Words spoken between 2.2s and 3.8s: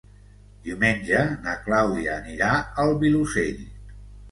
anirà al Vilosell.